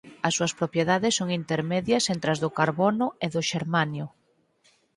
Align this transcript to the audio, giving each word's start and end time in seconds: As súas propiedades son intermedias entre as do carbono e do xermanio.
As 0.27 0.33
súas 0.37 0.55
propiedades 0.59 1.13
son 1.19 1.29
intermedias 1.41 2.03
entre 2.13 2.29
as 2.33 2.41
do 2.43 2.49
carbono 2.59 3.05
e 3.25 3.27
do 3.35 3.41
xermanio. 3.49 4.05